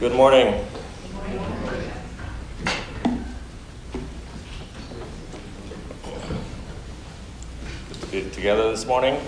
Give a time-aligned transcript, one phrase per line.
[0.00, 0.64] Good morning.
[7.86, 9.20] Good to be together this morning.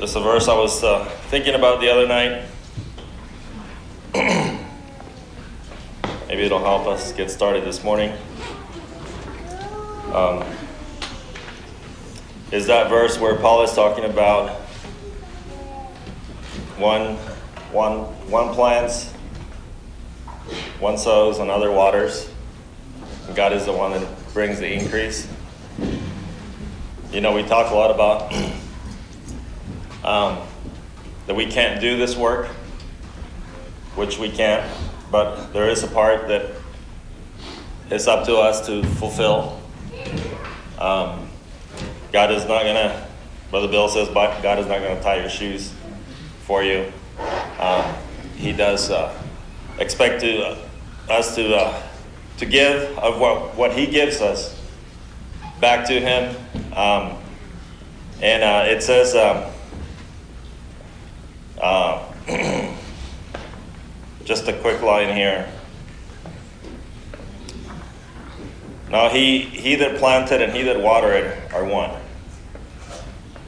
[0.00, 2.46] Just a verse I was uh, thinking about the other night.
[6.26, 8.12] Maybe it'll help us get started this morning.
[10.12, 10.44] Um,
[12.54, 14.48] is that verse where Paul is talking about
[16.78, 17.16] one,
[17.72, 19.10] one, one plants,
[20.78, 22.30] one sows, another waters.
[23.26, 25.28] And God is the one that brings the increase.
[27.10, 28.32] You know, we talk a lot about
[30.04, 30.38] um,
[31.26, 32.46] that we can't do this work,
[33.96, 34.64] which we can't,
[35.10, 36.52] but there is a part that
[37.90, 39.60] it's up to us to fulfill.
[40.78, 41.23] Um,
[42.14, 43.06] God is not going to,
[43.50, 45.74] Brother Bill says, God is not going to tie your shoes
[46.42, 46.92] for you.
[47.58, 47.92] Um,
[48.36, 49.20] he does uh,
[49.80, 50.58] expect to, uh,
[51.10, 51.82] us to, uh,
[52.36, 54.56] to give of what, what He gives us
[55.58, 56.36] back to Him.
[56.76, 57.18] Um,
[58.22, 59.50] and uh, it says, um,
[61.60, 62.12] uh,
[64.24, 65.52] just a quick line here.
[68.88, 72.03] Now he, he that planted and he that watered are one.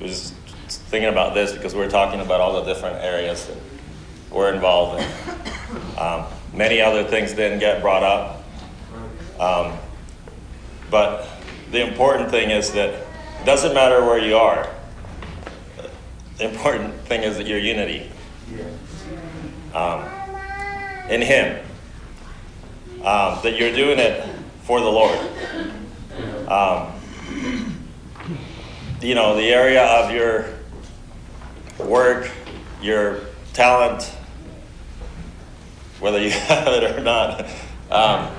[0.00, 0.32] Was
[0.68, 3.56] thinking about this because we're talking about all the different areas that
[4.30, 5.08] we're involved in.
[5.98, 8.44] Um, many other things didn't get brought up.
[9.40, 9.78] Um,
[10.90, 11.28] but
[11.70, 14.68] the important thing is that it doesn't matter where you are.
[16.38, 18.10] The important thing is that your unity
[19.74, 20.04] um,
[21.08, 21.62] in Him.
[22.98, 24.28] Um, that you're doing it
[24.62, 25.18] for the Lord.
[29.06, 30.46] You know, the area of your
[31.78, 32.28] work,
[32.82, 33.20] your
[33.52, 34.02] talent,
[36.00, 37.46] whether you have it or not,
[37.88, 38.34] um,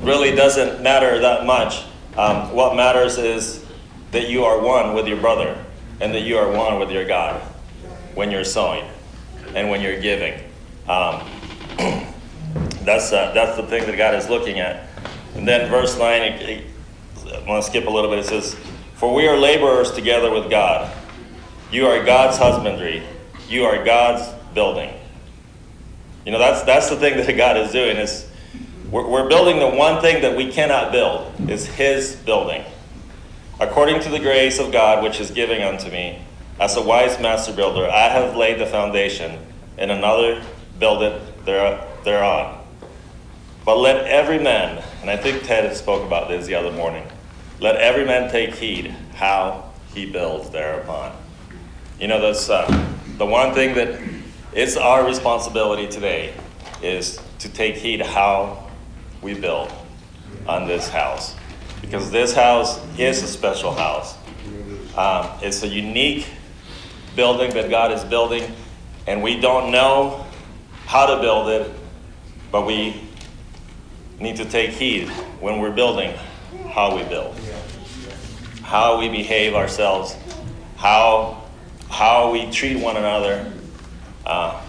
[0.00, 1.84] really doesn't matter that much.
[2.16, 3.64] Um, what matters is
[4.10, 5.64] that you are one with your brother
[6.00, 7.40] and that you are one with your God
[8.16, 8.84] when you're sowing
[9.54, 10.34] and when you're giving.
[10.88, 11.22] Um,
[12.82, 14.88] that's, uh, that's the thing that God is looking at.
[15.36, 16.64] And then verse 9, it, it,
[17.32, 18.18] I want to skip a little bit.
[18.18, 18.56] It says,
[18.94, 20.94] For we are laborers together with God.
[21.70, 23.02] You are God's husbandry.
[23.48, 24.94] You are God's building.
[26.24, 28.28] You know, that's, that's the thing that God is doing is
[28.90, 32.64] we're, we're building the one thing that we cannot build is his building.
[33.60, 36.22] According to the grace of God which is giving unto me,
[36.60, 39.40] as a wise master builder, I have laid the foundation,
[39.76, 40.44] and another
[40.78, 42.60] build it there, thereon.
[43.64, 47.04] But let every man, and I think Ted spoke about this the other morning,
[47.60, 51.16] let every man take heed how he builds thereupon.
[52.00, 52.66] You know, that's uh,
[53.18, 54.00] the one thing that
[54.52, 56.34] it's our responsibility today
[56.82, 58.68] is to take heed how
[59.22, 59.72] we build
[60.46, 61.36] on this house.
[61.80, 64.16] Because this house is a special house.
[64.96, 66.26] Um, it's a unique
[67.16, 68.52] building that God is building,
[69.06, 70.26] and we don't know
[70.86, 71.72] how to build it,
[72.50, 73.00] but we
[74.20, 75.08] need to take heed
[75.40, 76.16] when we're building
[76.74, 77.38] how we build,
[78.62, 80.16] how we behave ourselves,
[80.76, 81.40] how
[81.88, 83.52] how we treat one another.
[84.26, 84.60] Uh,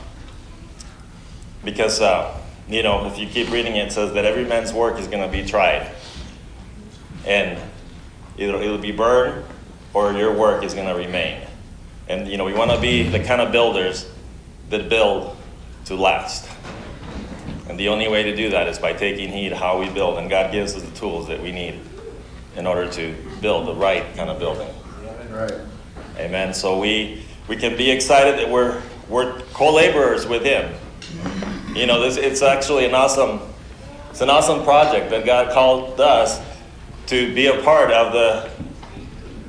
[1.63, 2.39] because uh,
[2.69, 5.23] you know, if you keep reading it, it says that every man's work is going
[5.23, 5.89] to be tried,
[7.25, 7.59] and
[8.37, 9.43] either it'll be burned
[9.95, 11.41] or your work is going to remain.
[12.07, 14.07] And you know, we want to be the kind of builders
[14.69, 15.35] that build
[15.85, 16.47] to last.
[17.67, 20.19] And the only way to do that is by taking heed how we build.
[20.19, 21.79] And God gives us the tools that we need
[22.57, 24.69] in order to build the right kind of building.
[25.29, 25.53] Right.
[26.17, 26.53] Amen.
[26.53, 30.73] So we we can be excited that we're we're co-laborers with Him.
[31.75, 33.41] You know, this it's actually an awesome
[34.09, 36.39] it's an awesome project that God called us
[37.07, 38.49] to be a part of the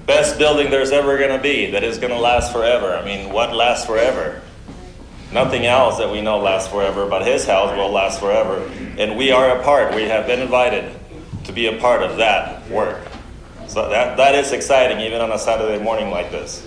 [0.06, 2.96] best building there's ever going to be that is going to last forever.
[2.96, 4.42] I mean, what lasts forever?
[5.32, 8.68] Nothing else that we know lasts forever, but His house will last forever.
[8.98, 9.94] And we are a part.
[9.94, 10.98] We have been invited
[11.46, 13.00] to be a part of that work.
[13.68, 16.66] So that, that is exciting, even on a Saturday morning like this,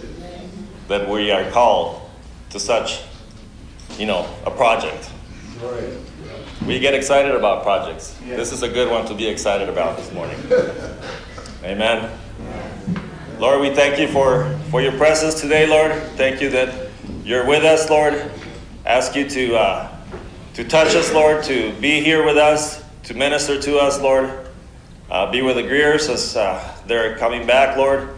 [0.87, 2.09] that we are called
[2.51, 3.03] to such,
[3.97, 5.09] you know, a project.
[6.65, 8.17] We get excited about projects.
[8.25, 10.39] This is a good one to be excited about this morning.
[11.63, 12.09] Amen.
[13.37, 15.93] Lord, we thank you for, for your presence today, Lord.
[16.17, 16.89] Thank you that
[17.23, 18.31] you're with us, Lord.
[18.85, 19.97] Ask you to, uh,
[20.53, 24.48] to touch us, Lord, to be here with us, to minister to us, Lord.
[25.11, 28.13] Uh, be with the Greers as uh, they're coming back, Lord.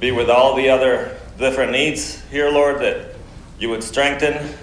[0.00, 3.14] be with all the other different needs here, Lord, that
[3.58, 4.54] you would strengthen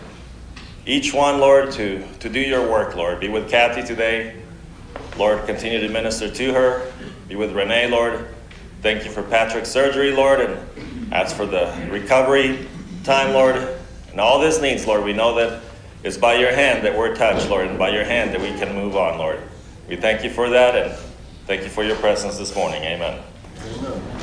[0.88, 3.20] each one, Lord, to, to do your work, Lord.
[3.20, 4.42] Be with Kathy today.
[5.16, 6.92] Lord, continue to minister to her.
[7.28, 8.28] Be with Renee, Lord.
[8.82, 12.68] Thank you for Patrick's surgery, Lord, and as for the recovery
[13.04, 13.56] time, Lord,
[14.10, 15.62] and all this needs, Lord, we know that
[16.04, 18.74] it's by your hand that we're touched, Lord, and by your hand that we can
[18.74, 19.40] move on, Lord.
[19.88, 21.09] We thank you for that, and
[21.50, 22.84] thank you for your presence this morning.
[22.84, 23.24] Amen.
[23.56, 24.19] just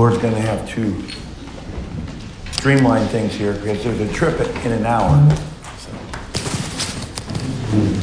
[0.00, 0.98] board's going to have to
[2.52, 5.10] streamline things here because there's a trip in an hour.
[5.76, 5.92] So.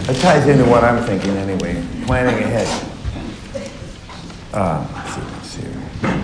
[0.05, 2.67] That ties into what I'm thinking anyway, planning ahead.
[4.53, 6.21] Uh, let's see, let's see.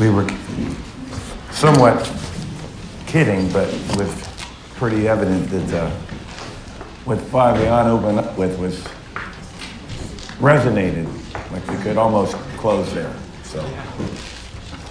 [0.00, 0.26] We were
[1.52, 2.12] somewhat
[3.06, 4.26] kidding, but with
[4.74, 6.07] pretty evident that uh,
[7.08, 8.82] what Fabian opened up with was
[10.40, 11.06] resonated.
[11.50, 13.14] Like we could almost close there.
[13.44, 13.66] So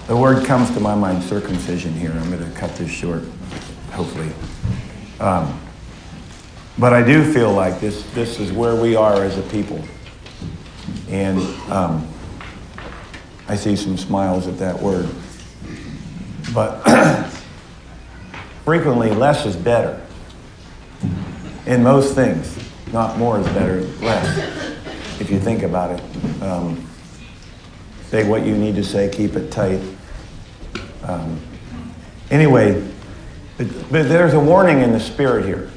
[0.08, 2.12] the word comes to my mind circumcision here.
[2.12, 3.22] I'm going to cut this short,
[3.92, 4.32] hopefully.
[5.20, 5.62] Um,
[6.80, 9.84] but I do feel like this, this is where we are as a people.
[11.10, 12.08] And um,
[13.48, 15.08] I see some smiles at that word.
[16.52, 16.82] But
[18.66, 20.02] frequently less is better
[21.68, 22.58] in most things.
[22.94, 24.38] Not more is better, less,
[25.20, 26.42] if you think about it.
[26.42, 26.90] Um,
[28.06, 29.82] say what you need to say, keep it tight.
[31.04, 31.40] Um,
[32.32, 32.82] anyway,
[33.58, 35.70] but, but, there's a warning in the spirit here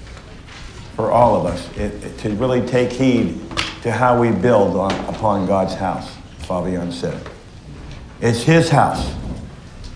[0.95, 3.41] for all of us it, it, to really take heed
[3.83, 7.21] to how we build on, upon God's house, Fabian said.
[8.21, 9.13] It's his house.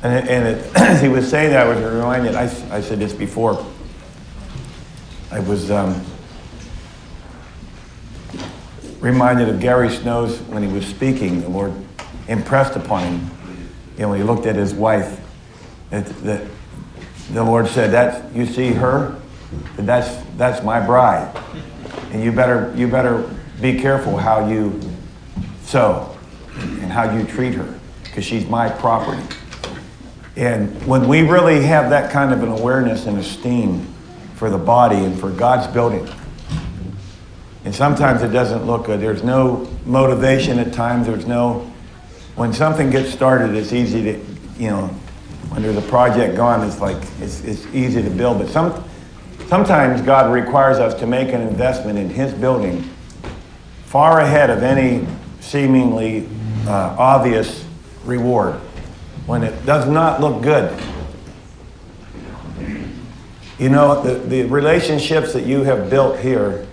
[0.03, 3.13] And, it, and as he was saying that, I was reminded, I, I said this
[3.13, 3.65] before.
[5.35, 6.01] I was um,
[9.01, 11.40] reminded of Gary Snow's when he was speaking.
[11.40, 11.73] The Lord
[12.29, 13.31] impressed upon him,
[13.97, 15.18] you know, when he looked at his wife,
[15.90, 16.47] that, that
[17.33, 19.20] the Lord said, "That you see her,
[19.75, 21.37] that's that's my bride,
[22.12, 23.29] and you better you better
[23.61, 24.81] be careful how you
[25.64, 26.16] sow
[26.55, 29.25] and how you treat her, because she's my property."
[30.37, 33.94] And when we really have that kind of an awareness and esteem
[34.35, 36.09] for the body and for God's building,
[37.64, 39.01] and sometimes it doesn't look good.
[39.01, 41.07] There's no motivation at times.
[41.07, 41.70] There's no,
[42.37, 44.20] when something gets started, it's easy to,
[44.59, 44.88] you know,
[45.49, 48.38] when there's a project gone, it's like, it's, it's easy to build.
[48.38, 48.85] But some,
[49.47, 52.83] sometimes God requires us to make an investment in His building
[53.87, 55.07] far ahead of any
[55.40, 56.29] seemingly
[56.66, 57.64] uh, obvious
[58.05, 58.55] reward
[59.27, 60.77] when it does not look good.
[63.59, 66.67] You know, the, the relationships that you have built here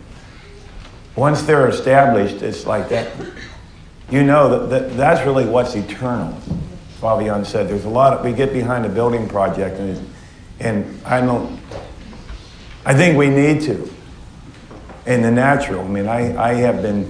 [1.16, 3.12] once they're established, it's like that.
[4.10, 6.34] You know that, that that's really what's eternal.
[7.00, 10.14] Fabian said there's a lot of, we get behind a building project and,
[10.60, 11.60] and I don't,
[12.86, 13.92] I think we need to
[15.06, 15.84] in the natural.
[15.84, 17.06] I mean, I, I have been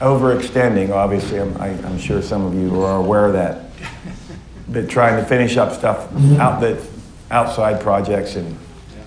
[0.00, 1.40] overextending, obviously.
[1.40, 3.66] I'm, I, am i am sure some of you are aware of that.
[4.70, 6.40] Been trying to finish up stuff mm-hmm.
[6.40, 6.78] out that
[7.32, 8.56] outside projects and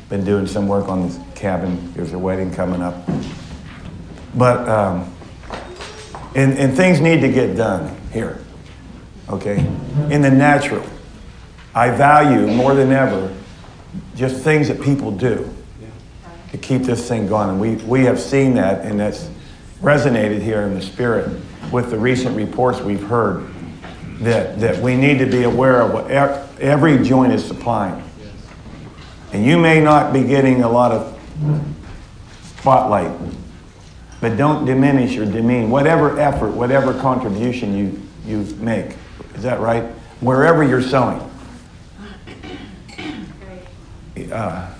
[0.09, 1.93] been doing some work on this cabin.
[1.93, 2.95] There's a wedding coming up.
[4.35, 5.13] But, um,
[6.35, 8.43] and, and things need to get done here,
[9.29, 9.59] okay?
[10.09, 10.85] In the natural.
[11.73, 13.33] I value more than ever
[14.15, 15.49] just things that people do
[16.51, 17.49] to keep this thing going.
[17.49, 19.29] And we, we have seen that, and that's
[19.81, 23.47] resonated here in the spirit with the recent reports we've heard
[24.19, 28.04] that, that we need to be aware of what every joint is supplying.
[29.35, 31.13] And you may not be getting a lot of
[32.57, 33.11] spotlight,
[34.21, 38.95] but don't diminish or demean whatever effort, whatever contribution you, you make.
[39.33, 39.83] Is that right?
[40.21, 41.19] Wherever you're sowing.
[44.31, 44.73] Uh,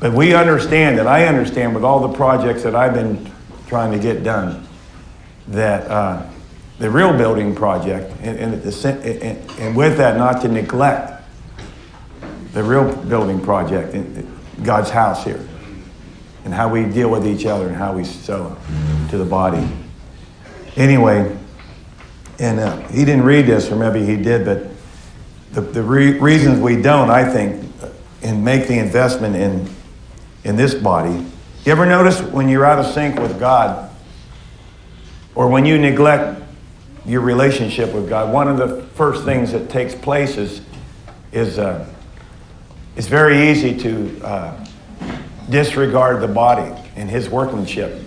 [0.00, 3.30] but we understand that I understand with all the projects that I've been
[3.68, 4.66] trying to get done
[5.46, 6.28] that uh,
[6.80, 11.15] the real building project, and, and, and, and, with that, not to neglect
[12.56, 13.94] the real building project,
[14.62, 15.46] God's house here,
[16.44, 18.56] and how we deal with each other and how we sow
[19.10, 19.68] to the body.
[20.76, 21.36] Anyway,
[22.38, 24.68] and uh, he didn't read this, or maybe he did, but
[25.52, 27.64] the, the re- reasons we don't, I think,
[28.22, 29.68] and make the investment in,
[30.44, 31.24] in this body
[31.66, 33.90] you ever notice when you're out of sync with God
[35.34, 36.40] or when you neglect
[37.04, 40.60] your relationship with God, one of the first things that takes place is,
[41.32, 41.92] is uh,
[42.96, 44.66] it's very easy to uh,
[45.50, 48.02] disregard the body and his workmanship.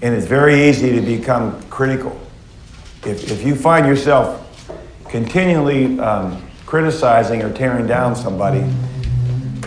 [0.00, 2.18] And it's very easy to become critical.
[3.06, 4.40] If, if you find yourself
[5.10, 8.64] continually um, criticizing or tearing down somebody,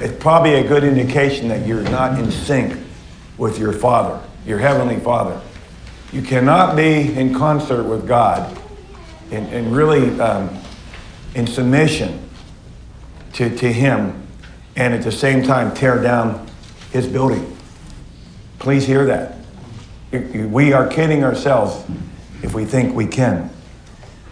[0.02, 2.78] it's probably a good indication that you're not in sync
[3.38, 5.40] with your Father, your Heavenly Father.
[6.12, 8.60] You cannot be in concert with God
[9.32, 10.50] and, and really um,
[11.36, 12.28] in submission
[13.34, 14.27] to, to Him
[14.78, 16.48] and at the same time tear down
[16.92, 17.58] His building.
[18.60, 19.36] Please hear that.
[20.12, 21.84] We are kidding ourselves
[22.42, 23.50] if we think we can.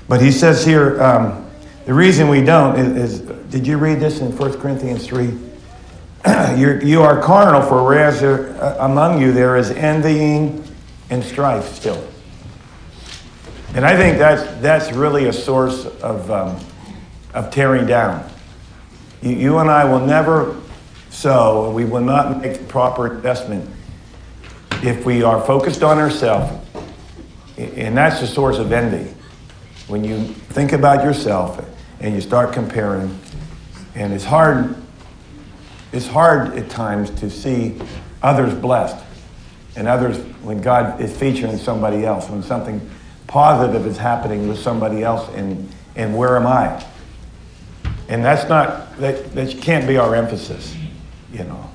[0.07, 1.45] But he says here, um,
[1.85, 5.37] the reason we don't is, is, did you read this in 1 Corinthians 3?
[6.57, 10.63] You're, you are carnal, for whereas there, uh, among you there is envying
[11.09, 12.07] and strife still.
[13.73, 16.59] And I think that's, that's really a source of, um,
[17.33, 18.29] of tearing down.
[19.21, 20.59] You, you and I will never
[21.09, 23.69] sow, and we will not make proper investment
[24.83, 26.51] if we are focused on ourselves.
[27.57, 29.13] And that's the source of envy.
[29.87, 31.63] When you think about yourself
[31.99, 33.17] and you start comparing,
[33.95, 34.75] and it's hard
[35.95, 37.79] it's hard at times to see
[38.21, 39.01] others blessed
[39.77, 42.81] and others when God is featuring somebody else, when something
[43.27, 46.85] positive is happening with somebody else, and, and where am I?
[48.07, 50.75] And that's not, that, that can't be our emphasis,
[51.31, 51.69] you know.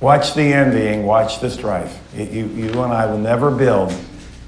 [0.00, 2.00] Watch the envying, watch the strife.
[2.16, 3.94] You, you and I will never build,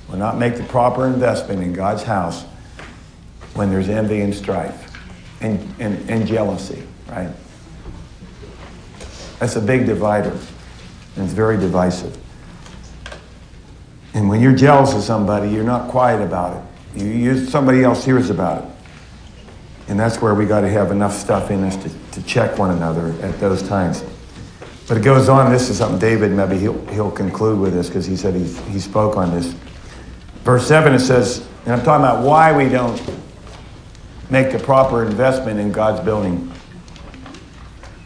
[0.08, 2.44] will not make the proper investment in God's house
[3.54, 4.96] when there's envy and strife
[5.40, 7.30] and, and, and jealousy, right?
[9.38, 12.16] That's a big divider, and it's very divisive.
[14.14, 17.00] And when you're jealous of somebody, you're not quiet about it.
[17.02, 18.71] You, you somebody else hears about it.
[19.88, 22.70] And that's where we got to have enough stuff in us to, to check one
[22.70, 24.04] another at those times.
[24.88, 25.50] But it goes on.
[25.50, 28.78] This is something David, maybe he'll, he'll conclude with this because he said he, he
[28.78, 29.54] spoke on this.
[30.44, 33.00] Verse 7, it says, and I'm talking about why we don't
[34.28, 36.52] make the proper investment in God's building.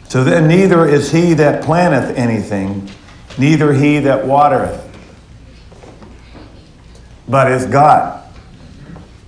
[0.07, 2.89] So then neither is he that planteth anything,
[3.37, 4.83] neither he that watereth,
[7.27, 8.23] but is God.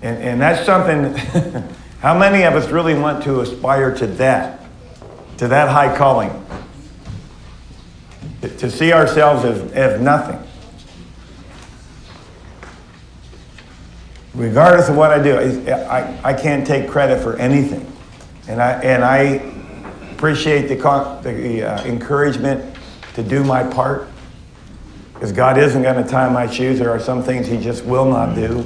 [0.02, 1.14] And, and that's something,
[2.02, 4.64] how many of us really want to aspire to that,
[5.38, 6.32] to that high calling?
[8.42, 10.42] To see ourselves as, as nothing.
[14.34, 15.38] Regardless of what I do,
[15.70, 17.92] I, I can't take credit for anything.
[18.48, 19.42] And I, and I
[20.14, 20.76] appreciate the,
[21.22, 22.78] the uh, encouragement
[23.16, 24.08] to do my part
[25.14, 26.80] because God isn't going to tie my shoes.
[26.80, 28.66] There are some things He just will not do.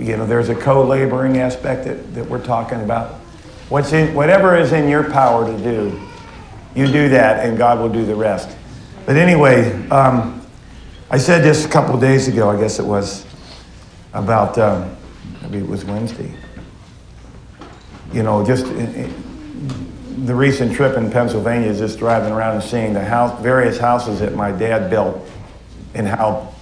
[0.00, 3.16] You know, there's a co laboring aspect that, that we're talking about.
[3.68, 6.00] What's in, whatever is in your power to do,
[6.74, 8.56] you do that, and God will do the rest.
[9.04, 10.44] But anyway, um,
[11.10, 13.26] I said this a couple days ago, I guess it was,
[14.14, 14.96] about, um,
[15.42, 16.32] maybe it was Wednesday.
[18.12, 22.64] You know, just in, in, the recent trip in Pennsylvania, is just driving around and
[22.64, 25.28] seeing the house, various houses that my dad built,
[25.94, 26.54] and how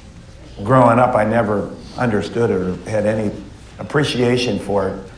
[0.65, 3.35] growing up I never understood or had any
[3.79, 5.11] appreciation for it.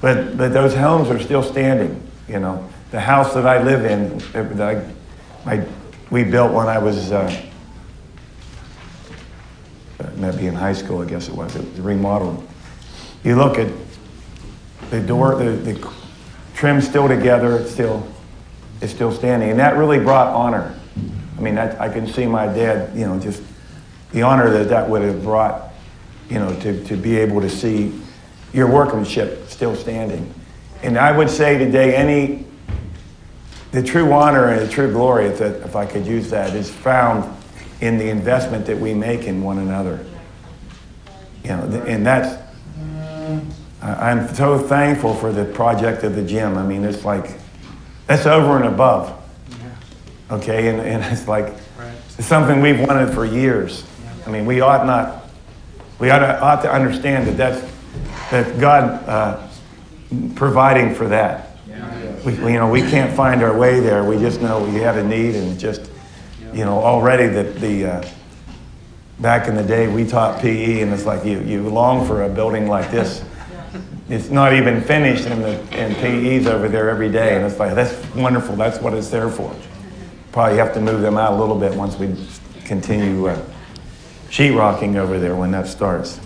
[0.00, 2.68] But, but those homes are still standing, you know.
[2.90, 4.18] The house that I live in,
[4.56, 5.66] that I, my,
[6.10, 7.30] we built when I was, uh,
[10.16, 12.46] maybe in high school, I guess it was, it was remodeled.
[13.24, 13.70] You look at
[14.90, 15.92] the door, the, the
[16.54, 18.06] trim still together, it's still,
[18.80, 19.50] it's still standing.
[19.50, 20.74] And that really brought honor.
[21.36, 23.42] I mean, I can see my dad, you know, just
[24.12, 25.67] the honor that that would have brought,
[26.28, 27.98] you know, to, to be able to see
[28.52, 30.32] your workmanship still standing.
[30.82, 32.44] And I would say today, any,
[33.72, 36.70] the true honor and the true glory, if, that, if I could use that, is
[36.70, 37.36] found
[37.80, 40.04] in the investment that we make in one another.
[41.44, 42.42] You know, and that's,
[43.80, 46.58] I'm so thankful for the project of the gym.
[46.58, 47.38] I mean, it's like,
[48.06, 49.14] that's over and above.
[50.30, 51.54] Okay, and, and it's like,
[52.18, 53.84] it's something we've wanted for years.
[54.26, 55.17] I mean, we ought not,
[55.98, 57.72] we ought to, ought to understand that that's,
[58.30, 59.48] that God uh,
[60.36, 61.56] providing for that.
[62.24, 64.04] We, we, you know, we can't find our way there.
[64.04, 65.90] We just know we have a need and just,
[66.52, 68.08] you know, already that the, uh,
[69.20, 72.28] back in the day we taught PE and it's like you, you long for a
[72.28, 73.24] building like this.
[74.10, 77.74] It's not even finished and, the, and PE's over there every day and it's like,
[77.74, 78.56] that's wonderful.
[78.56, 79.54] That's what it's there for.
[80.32, 82.16] Probably have to move them out a little bit once we
[82.64, 83.38] continue uh,
[84.30, 86.20] sheetrocking over there when that starts.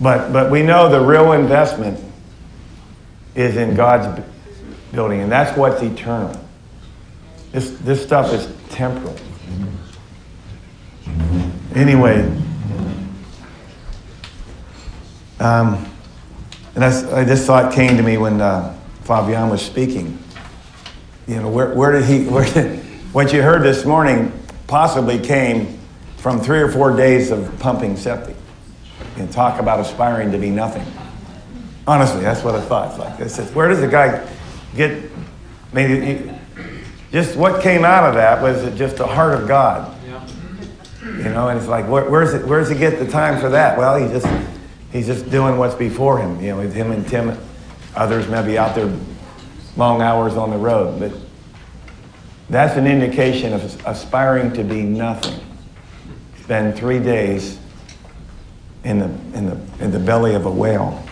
[0.00, 2.02] But, but we know the real investment
[3.34, 4.22] is in God's
[4.92, 6.38] building, and that's what's eternal.
[7.52, 9.16] This, this stuff is temporal.
[11.74, 12.20] Anyway,
[15.40, 15.88] um,
[16.74, 20.18] and I just thought came to me when uh, Fabian was speaking.
[21.26, 22.80] You know, where, where did he, where did,
[23.12, 24.32] what you heard this morning
[24.66, 25.78] possibly came
[26.22, 28.36] from three or four days of pumping septic
[29.16, 30.86] and talk about aspiring to be nothing.
[31.84, 33.20] Honestly, that's what I thought.
[33.20, 34.24] It's like, where does the guy
[34.76, 35.10] get,
[35.72, 36.30] I mean, he,
[37.10, 39.92] just what came out of that was it just the heart of God.
[40.06, 40.24] Yeah.
[41.02, 43.76] You know, and it's like, where, where's it, where's he get the time for that?
[43.76, 44.28] Well, he just,
[44.92, 46.40] he's just doing what's before him.
[46.40, 47.36] You know, with him and Tim,
[47.96, 48.96] others maybe out there
[49.76, 51.12] long hours on the road, but
[52.48, 55.40] that's an indication of aspiring to be nothing.
[56.42, 57.58] Spend three days
[58.84, 61.02] in the, in the, in the belly of a whale.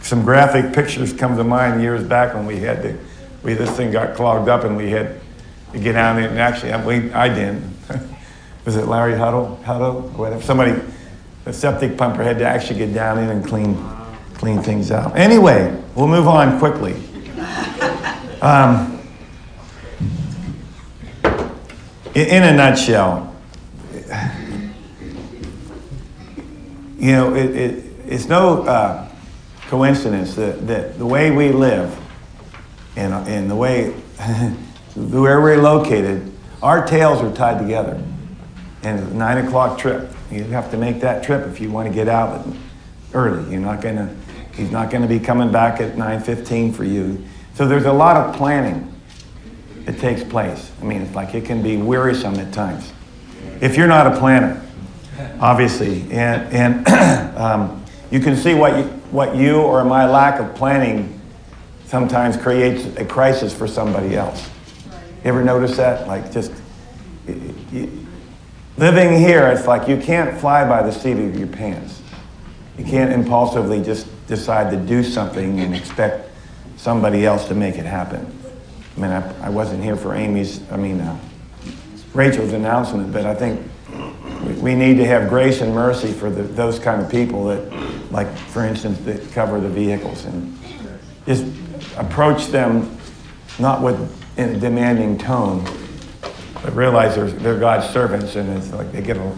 [0.00, 2.98] Some graphic pictures come to mind years back when we had to,
[3.42, 5.18] we, this thing got clogged up and we had
[5.72, 6.28] to get down there.
[6.28, 7.64] And actually, I, we, I didn't.
[8.64, 9.56] Was it Larry Huddle?
[9.64, 9.96] Huddle?
[9.96, 10.42] Or whatever.
[10.42, 10.80] Somebody,
[11.44, 13.74] the septic pumper had to actually get down in and clean,
[14.34, 15.16] clean things out.
[15.16, 16.94] Anyway, we'll move on quickly.
[18.40, 18.91] Um,
[22.14, 23.34] in, a nutshell,
[26.98, 29.08] you know, it, it, it's no uh,
[29.68, 31.98] coincidence that, that the way we live
[32.96, 33.90] and, and the way,
[34.94, 36.30] where we're located,
[36.62, 38.02] our tails are tied together.
[38.82, 41.88] And it's a nine o'clock trip, you have to make that trip if you want
[41.88, 42.46] to get out
[43.14, 43.50] early.
[43.50, 44.14] You're not to,
[44.54, 47.24] he's not going to be coming back at 9.15 for you.
[47.54, 48.91] So there's a lot of planning
[49.84, 50.70] that takes place.
[50.80, 52.92] I mean, it's like it can be wearisome at times.
[53.60, 54.62] If you're not a planner,
[55.40, 56.02] obviously.
[56.12, 61.20] And, and um, you can see what you, what you or my lack of planning
[61.84, 64.48] sometimes creates a crisis for somebody else.
[65.24, 66.08] You ever notice that?
[66.08, 66.52] Like just
[67.26, 68.06] you,
[68.76, 72.00] living here, it's like you can't fly by the seat of your pants.
[72.78, 76.30] You can't impulsively just decide to do something and expect
[76.76, 78.41] somebody else to make it happen.
[78.96, 81.18] I mean, I, I wasn't here for Amy's, I mean, uh,
[82.14, 83.60] Rachel's announcement, but I think
[84.60, 87.72] we need to have grace and mercy for the, those kind of people that,
[88.10, 90.58] like, for instance, that cover the vehicles and
[91.26, 91.46] just
[91.96, 92.98] approach them
[93.58, 95.64] not with in a demanding tone,
[96.54, 99.36] but realize they're, they're God's servants and it's like they get a,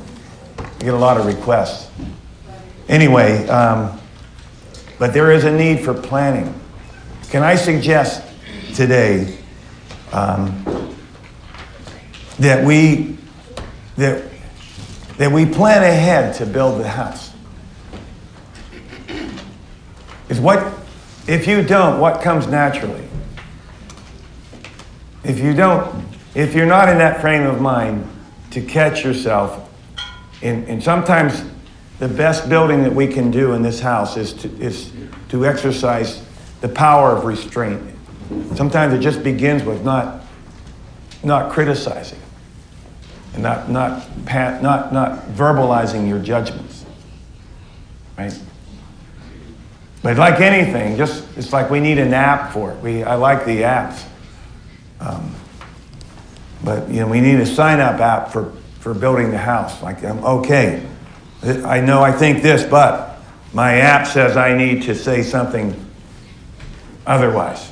[0.78, 1.90] they get a lot of requests.
[2.88, 4.00] Anyway, um,
[4.98, 6.52] but there is a need for planning.
[7.30, 8.22] Can I suggest
[8.74, 9.36] today
[10.14, 10.96] um,
[12.38, 13.16] that we
[13.96, 14.24] that
[15.18, 17.32] that we plan ahead to build the house.
[20.28, 20.72] Is what,
[21.28, 23.06] if you don't, what comes naturally?
[25.22, 26.04] If you don't
[26.34, 28.08] if you're not in that frame of mind
[28.50, 29.70] to catch yourself,
[30.42, 31.44] and, and sometimes
[31.98, 34.92] the best building that we can do in this house is to, is
[35.28, 36.24] to exercise
[36.60, 37.93] the power of restraint.
[38.55, 40.22] Sometimes it just begins with not,
[41.22, 42.20] not criticizing
[43.35, 44.09] and not, not,
[44.62, 46.85] not, not verbalizing your judgments.
[48.16, 48.39] Right?
[50.03, 52.81] But like anything, just it's like we need an app for it.
[52.81, 54.05] We, I like the apps.
[55.01, 55.35] Um,
[56.62, 59.83] but you know, we need a sign up app for, for building the house.
[59.83, 60.87] Like, I'm okay.
[61.43, 63.18] I know I think this, but
[63.53, 65.75] my app says I need to say something
[67.07, 67.70] otherwise.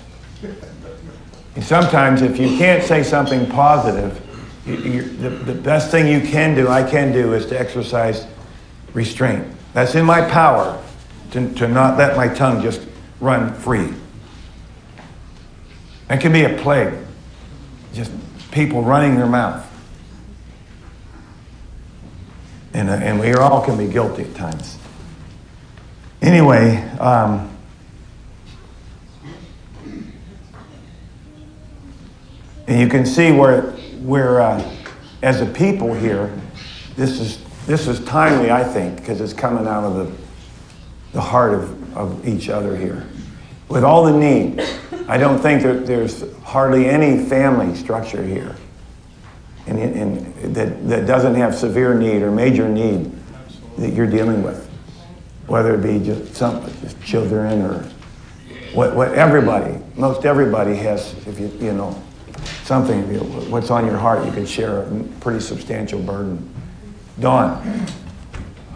[1.54, 4.20] And sometimes, if you can't say something positive,
[4.66, 8.26] you, you, the, the best thing you can do, I can do, is to exercise
[8.94, 9.46] restraint.
[9.74, 10.82] That's in my power
[11.32, 12.80] to, to not let my tongue just
[13.20, 13.92] run free.
[16.08, 16.94] That can be a plague.
[17.92, 18.12] Just
[18.50, 19.66] people running their mouth.
[22.74, 24.78] And, uh, and we all can be guilty at times.
[26.22, 27.51] Anyway, um,
[32.66, 33.62] and you can see where,
[34.02, 34.76] where uh,
[35.22, 36.32] as a people here,
[36.96, 40.12] this is, this is timely, I think, because it's coming out of the,
[41.12, 43.06] the heart of, of each other here.
[43.68, 44.60] With all the need,
[45.08, 48.54] I don't think that there's hardly any family structure here.
[49.66, 53.10] And, and that, that doesn't have severe need or major need
[53.78, 54.68] that you're dealing with,
[55.46, 57.88] whether it be just some just children or
[58.74, 62.00] what, what everybody, most everybody has, if you, you know,
[62.64, 63.02] something,
[63.50, 66.48] what's on your heart, you can share a pretty substantial burden.
[67.20, 67.86] Dawn.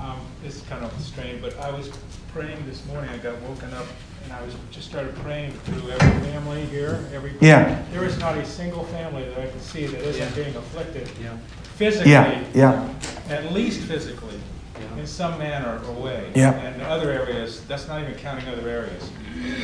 [0.01, 1.91] Um, this is kind of strange, but I was
[2.32, 3.87] praying this morning, I got woken up
[4.24, 7.82] and I was just started praying through every family here, every yeah.
[7.93, 10.45] There is not a single family that I can see that isn't Yeah.
[10.45, 11.30] being afflicted Yeah.
[11.76, 12.89] physically, Yeah, yeah,
[13.28, 14.41] at least physically,
[14.74, 15.01] Yeah.
[15.01, 16.24] in some manner or way.
[16.34, 16.53] Yeah.
[16.55, 19.09] And other areas, that's not even counting other areas.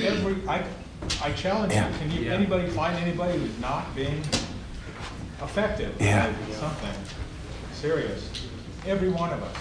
[0.06, 0.62] Every I,
[1.22, 1.88] I challenge Yeah.
[1.88, 1.98] you.
[1.98, 2.32] Can you Yeah.
[2.34, 4.22] anybody find anybody who's not being
[5.40, 6.26] affected Yeah.
[6.28, 6.94] by something
[7.72, 8.28] serious?
[8.86, 9.56] Every one of us.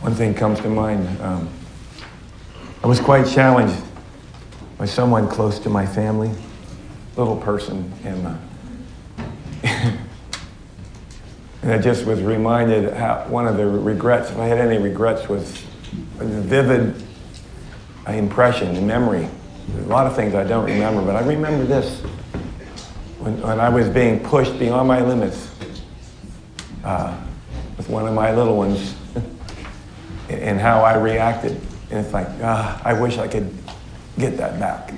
[0.00, 1.06] One thing comes to mind.
[1.22, 1.48] Um,
[2.82, 3.82] I was quite challenged
[4.76, 6.30] by someone close to my family,
[7.16, 8.34] little person, and, uh,
[11.64, 15.30] and I just was reminded how one of the regrets, if I had any regrets,
[15.30, 15.64] was
[16.20, 17.02] a vivid
[18.06, 19.26] uh, impression and memory.
[19.68, 22.02] There's a lot of things I don't remember, but I remember this
[23.18, 25.50] when, when I was being pushed beyond my limits
[26.84, 27.18] uh,
[27.78, 28.94] with one of my little ones
[30.28, 31.52] and how I reacted.
[31.90, 33.50] And it's like, ah, I wish I could
[34.18, 34.92] get that back.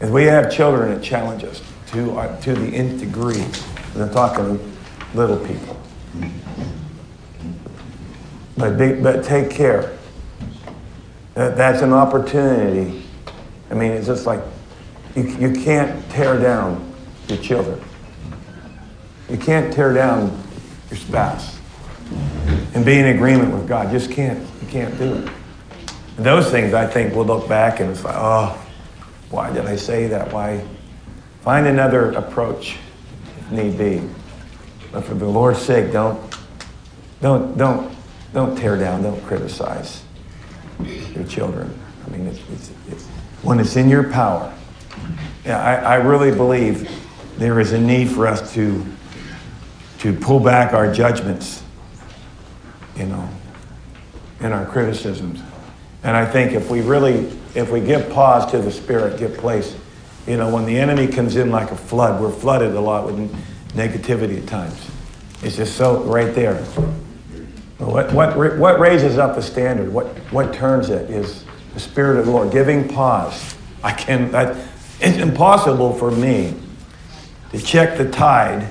[0.00, 3.40] As we have children that challenge us to, uh, to the nth degree,
[3.94, 4.74] and I'm talking
[5.14, 5.76] little people.
[8.56, 9.96] But, be, but take care.
[11.34, 13.04] That, that's an opportunity.
[13.70, 14.40] I mean, it's just like
[15.14, 16.92] you, you can't tear down
[17.28, 17.80] your children.
[19.30, 20.42] You can't tear down
[20.90, 21.58] your spouse
[22.74, 23.90] and be in agreement with God.
[23.90, 24.40] Just can't.
[24.62, 25.30] You can't do it.
[26.16, 28.60] And those things, I think, we'll look back and it's like, oh,
[29.30, 30.32] why did I say that?
[30.32, 30.64] Why?
[31.42, 32.76] Find another approach
[33.38, 34.02] if need be.
[34.92, 36.20] But for the Lord's sake, don't,
[37.20, 37.94] don't, don't,
[38.32, 39.02] don't tear down.
[39.02, 40.02] Don't criticize
[41.14, 41.78] your children.
[42.06, 43.06] I mean, it's, it's, it's,
[43.42, 44.52] when it's in your power.
[45.44, 46.90] Yeah, I, I really believe
[47.36, 48.84] there is a need for us to,
[50.00, 51.62] to pull back our judgments
[52.98, 53.28] you know,
[54.40, 55.40] in our criticisms.
[56.02, 59.76] And I think if we really, if we give pause to the Spirit, give place,
[60.26, 63.16] you know, when the enemy comes in like a flood, we're flooded a lot with
[63.68, 64.90] negativity at times.
[65.42, 66.56] It's just so right there.
[67.78, 69.92] What, what, what raises up the standard?
[69.92, 71.44] What, what turns it is
[71.74, 73.56] the Spirit of the Lord, giving pause.
[73.84, 74.50] I can, I,
[75.00, 76.54] it's impossible for me
[77.52, 78.64] to check the tide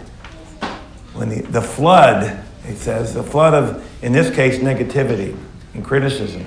[1.14, 5.38] when the, the flood, it says, the flood of, in this case, negativity
[5.74, 6.46] and criticism.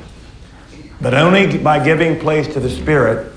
[1.01, 3.33] But only by giving place to the Spirit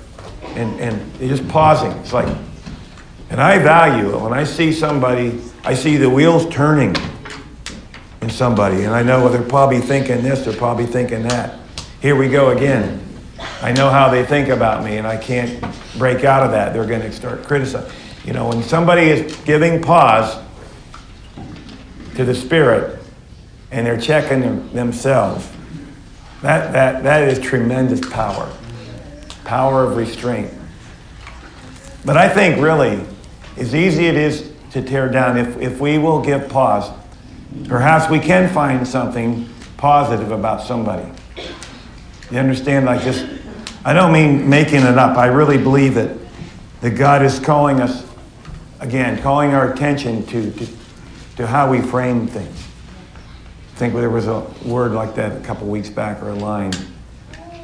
[0.56, 1.92] and, and just pausing.
[2.00, 2.28] It's like,
[3.34, 6.96] and I value it when I see somebody, I see the wheels turning
[8.22, 11.58] in somebody, and I know they're probably thinking this, they're probably thinking that.
[12.00, 13.04] Here we go again.
[13.64, 15.66] I know how they think about me, and I can't
[15.98, 16.74] break out of that.
[16.74, 17.92] They're going to start criticizing.
[18.24, 20.40] You know, when somebody is giving pause
[22.16, 23.00] to the Spirit
[23.72, 25.50] and they're checking them, themselves,
[26.44, 28.52] That, that, that is tremendous power.
[29.44, 30.52] Power of restraint.
[32.06, 33.04] But I think really,
[33.58, 36.90] as easy it is to tear down, if, if we will give pause,
[37.68, 39.48] perhaps we can find something
[39.78, 41.08] positive about somebody.
[42.32, 42.86] You understand?
[42.86, 43.26] Like just,
[43.86, 45.18] I don't mean making it up.
[45.18, 46.18] I really believe that,
[46.82, 48.06] that God is calling us,
[48.80, 50.68] again, calling our attention to, to,
[51.38, 52.68] to how we frame things.
[53.74, 56.72] I think there was a word like that a couple weeks back or a line.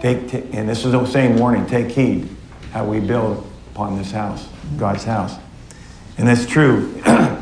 [0.01, 2.29] Take, ta- and this is the same warning take heed
[2.71, 5.37] how we build upon this house, God's house.
[6.19, 7.01] And that's true.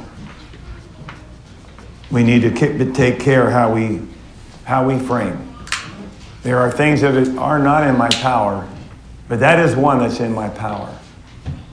[2.11, 4.03] we need to take care how we,
[4.65, 5.55] how we frame.
[6.43, 8.69] There are things that are not in my power,
[9.28, 10.95] but that is one that's in my power.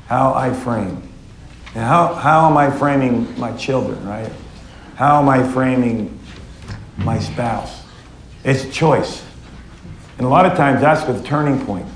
[0.06, 1.06] How I frame.
[1.74, 4.32] And how, how am I framing my children, right?
[4.94, 6.18] How am I framing
[6.96, 7.82] my spouse?
[8.44, 9.22] It's choice.
[10.16, 11.86] And a lot of times that's the turning point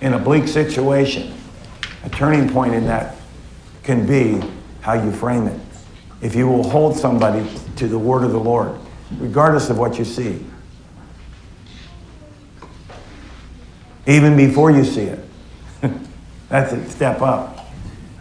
[0.00, 1.32] in a bleak situation.
[2.02, 3.14] A turning point in that
[3.84, 4.42] can be
[4.80, 5.60] how you frame it.
[6.20, 8.76] If you will hold somebody to the word of the Lord,
[9.18, 10.44] regardless of what you see,
[14.06, 15.20] even before you see it,
[16.48, 17.66] that's a step up.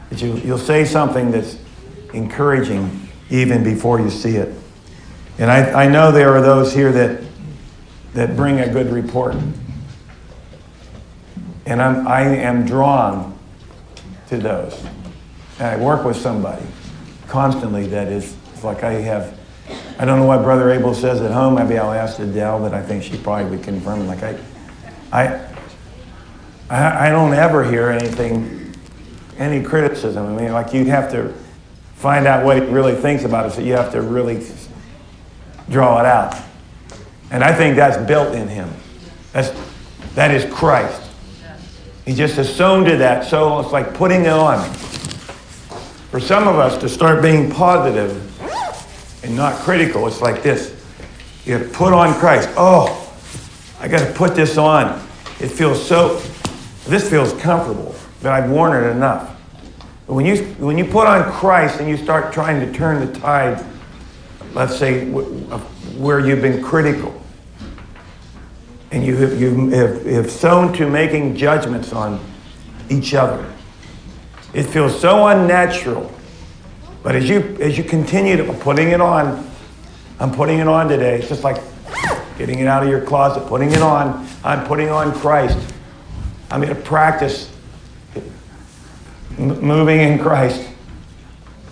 [0.09, 1.57] That you, you'll say something that's
[2.13, 4.53] encouraging even before you see it.
[5.39, 7.23] And I, I know there are those here that,
[8.13, 9.35] that bring a good report.
[11.65, 13.37] And I'm, I am drawn
[14.27, 14.85] to those.
[15.63, 16.65] I work with somebody
[17.27, 19.37] constantly that is like I have,
[19.97, 21.55] I don't know what Brother Abel says at home.
[21.55, 24.07] Maybe I'll ask Adele, but I think she probably would confirm.
[24.07, 24.39] Like I,
[26.69, 28.75] I, I, don't ever hear anything,
[29.37, 30.25] any criticism.
[30.25, 31.33] I mean, like you have to
[31.95, 34.45] find out what he really thinks about it, so you have to really
[35.69, 36.35] draw it out.
[37.31, 38.69] And I think that's built in him.
[39.31, 39.51] That's,
[40.15, 41.01] that is Christ.
[42.05, 44.59] He just sown to that, so it's like putting it on.
[46.13, 48.13] For some of us to start being positive
[49.25, 50.79] and not critical, it's like this.
[51.43, 52.49] You have put on Christ.
[52.55, 53.11] Oh,
[53.79, 55.03] I got to put this on.
[55.39, 56.19] It feels so,
[56.85, 59.35] this feels comfortable, but I've worn it enough.
[60.05, 63.19] But when you, when you put on Christ and you start trying to turn the
[63.19, 63.65] tide,
[64.53, 67.19] let's say, where you've been critical,
[68.91, 72.23] and you have, you have, have sown to making judgments on
[72.87, 73.51] each other.
[74.53, 76.11] It feels so unnatural.
[77.01, 79.49] But as you, as you continue to putting it on,
[80.19, 81.17] I'm putting it on today.
[81.17, 81.61] It's just like
[82.37, 84.27] getting it out of your closet, putting it on.
[84.43, 85.57] I'm putting on Christ.
[86.51, 87.51] I'm going to practice
[89.37, 90.69] moving in Christ.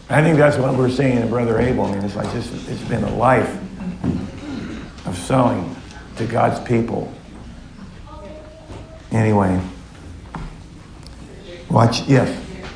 [0.09, 1.85] I think that's what we're seeing in Brother Abel.
[1.85, 3.49] I mean, it's like just, it's been a life
[5.05, 5.75] of sowing
[6.17, 7.13] to God's people.
[9.11, 9.61] Anyway,
[11.69, 12.29] watch, yes.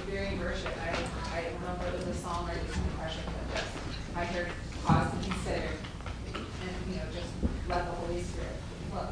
[0.10, 3.24] During worship, I, I don't know if it was a song or just an impression,
[3.26, 3.68] but just,
[4.16, 4.48] I heard
[4.84, 5.70] pause and consider,
[6.34, 7.28] and, you know, just
[7.70, 8.56] let the Holy Spirit
[8.92, 9.08] flow.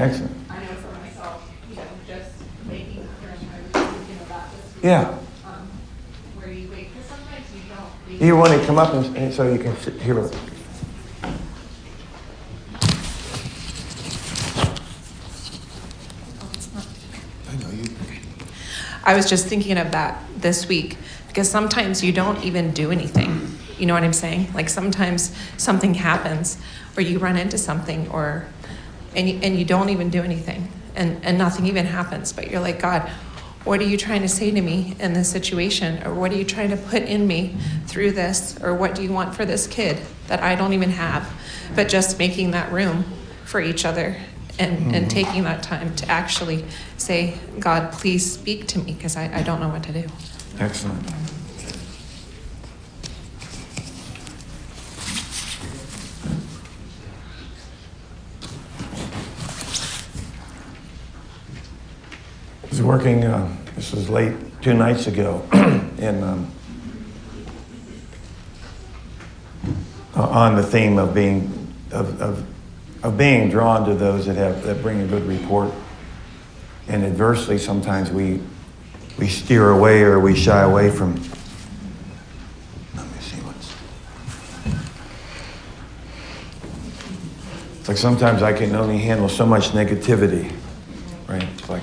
[0.00, 0.34] Excellent.
[0.48, 2.30] I know for myself, you know, just
[2.66, 4.74] making, I was thinking about this.
[4.76, 5.18] week, Yeah.
[5.44, 5.68] Um,
[6.36, 8.22] where you wait, because sometimes you don't.
[8.22, 10.30] You want to come up and, and so you can sit here.
[19.04, 20.96] I was just thinking of that this week
[21.28, 23.54] because sometimes you don't even do anything.
[23.78, 24.50] You know what I'm saying?
[24.54, 26.56] Like sometimes something happens
[26.96, 28.46] or you run into something or
[29.14, 32.32] and you, and you don't even do anything and, and nothing even happens.
[32.32, 33.08] But you're like, God,
[33.64, 36.02] what are you trying to say to me in this situation?
[36.06, 37.56] Or what are you trying to put in me
[37.86, 38.58] through this?
[38.62, 39.98] Or what do you want for this kid
[40.28, 41.30] that I don't even have?
[41.74, 43.04] But just making that room
[43.44, 44.16] for each other
[44.58, 45.08] and, and mm-hmm.
[45.08, 46.64] taking that time to actually
[46.96, 50.06] say, God, please speak to me because I, I don't know what to do.
[50.58, 51.10] Excellent.
[62.70, 65.46] Was working, uh, this was late, two nights ago,
[65.98, 66.50] in, um,
[70.16, 72.46] uh, on the theme of being, of, of,
[73.02, 75.72] of being drawn to those that have, that bring a good report.
[76.88, 78.40] And adversely, sometimes we,
[79.18, 81.14] we steer away or we shy away from.
[82.96, 83.74] Let me see what's.
[87.78, 90.52] It's like sometimes I can only handle so much negativity,
[91.28, 91.42] right?
[91.42, 91.82] It's like.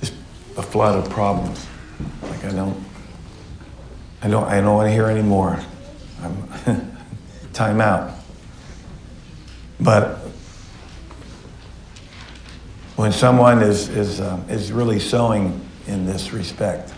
[0.00, 0.12] Just
[0.56, 1.66] a flood of problems.
[2.20, 2.84] Like I don't.
[4.20, 4.44] I don't.
[4.44, 5.58] I don't want to hear anymore.
[6.20, 6.98] I'm
[7.54, 8.12] time out.
[9.80, 10.18] But
[12.96, 16.92] when someone is, is, um, is really sowing in this respect,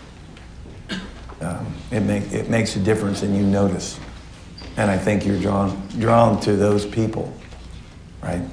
[1.39, 3.97] um, it, make, it makes a difference and you notice.
[4.75, 7.33] And I think you're drawn, drawn to those people,
[8.21, 8.43] right?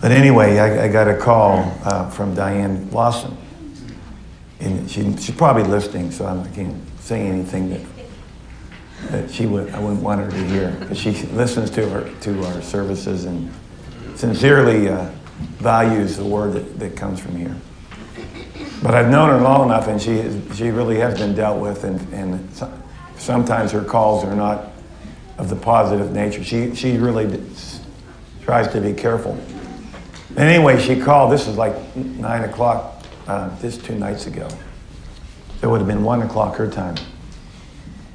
[0.00, 3.36] But anyway, I, I got a call uh, from Diane Lawson.
[4.60, 7.80] And she, she's probably listening, so I can't say anything that,
[9.10, 10.70] that she would, I wouldn't want her to hear.
[10.80, 13.52] Because she listens to, her, to our services and
[14.14, 15.10] sincerely uh,
[15.58, 17.54] values the word that, that comes from here.
[18.82, 21.84] But I've known her long enough, and she, is, she really has been dealt with,
[21.84, 22.72] and, and so-
[23.16, 24.70] sometimes her calls are not
[25.38, 26.44] of the positive nature.
[26.44, 27.42] She, she really d-
[28.42, 29.38] tries to be careful.
[30.36, 31.32] Anyway, she called.
[31.32, 32.93] This is like nine o'clock.
[33.26, 34.46] Uh, this two nights ago.
[35.62, 36.96] It would have been one o'clock her time.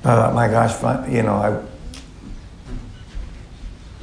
[0.04, 1.60] Thought, my gosh, you know, I,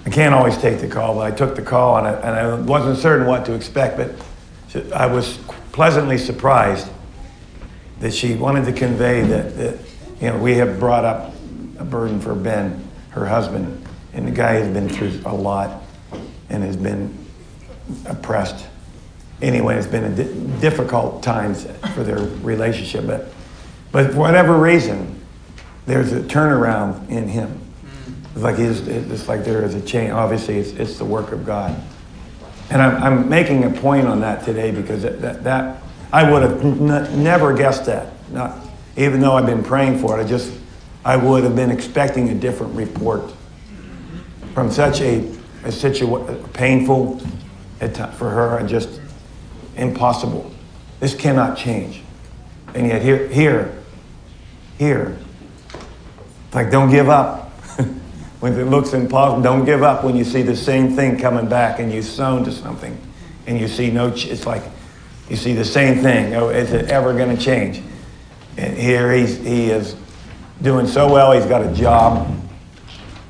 [0.05, 2.55] I can't always take the call, but I took the call and I, and I
[2.61, 5.39] wasn't certain what to expect, but I was
[5.71, 6.89] pleasantly surprised
[8.01, 9.79] that she wanted to convey that, that
[10.21, 11.33] you know, we have brought up
[11.79, 15.85] a burden for Ben, her husband, and the guy has been through a lot
[16.51, 17.17] and has been
[18.07, 18.67] oppressed.
[19.43, 23.29] Anyway, it's been a di- difficult times for their relationship, but,
[23.93, 25.21] but for whatever reason,
[25.87, 27.61] there's a turnaround in him.
[28.35, 30.11] It's like he's, it's like there is a change.
[30.11, 31.75] Obviously, it's, it's the work of God.
[32.71, 35.83] And I'm, I'm making a point on that today because that, that, that
[36.13, 38.13] I would have n- never guessed that.
[38.31, 38.59] Not,
[38.97, 40.53] even though I've been praying for it, I just,
[41.05, 43.33] I would have been expecting a different report
[44.55, 45.19] from such a,
[45.65, 47.21] a situa- painful
[47.81, 49.01] ti- for her and just
[49.77, 50.51] impossible.
[51.01, 52.03] This cannot change.
[52.75, 53.79] And yet here, here,
[54.79, 55.19] here,
[56.53, 57.51] like don't give up.
[58.41, 61.79] when it looks impossible, don't give up when you see the same thing coming back
[61.79, 62.99] and you sown to something
[63.47, 64.63] and you see no, ch- it's like
[65.29, 66.35] you see the same thing.
[66.35, 67.83] Oh, is it ever going to change?
[68.57, 69.97] And here he's, he is
[70.63, 72.33] doing so well, he's got a job.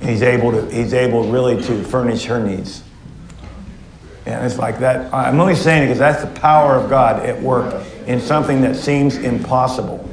[0.01, 2.83] He's able to, he's able really to furnish her needs.
[4.27, 5.13] And it's like that.
[5.15, 8.75] I'm only saying it because that's the power of God at work in something that
[8.75, 10.09] seems impossible.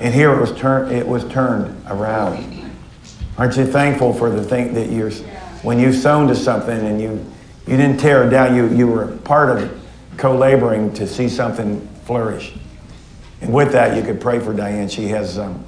[0.00, 2.70] And here it was turned, it was turned around.
[3.38, 5.10] Aren't you thankful for the thing that you're,
[5.62, 7.24] when you've sown to something and you,
[7.66, 9.80] you didn't tear it down, you, you were part of
[10.18, 12.52] co-laboring to see something flourish.
[13.40, 14.88] And with that, you could pray for Diane.
[14.88, 15.64] She has, um,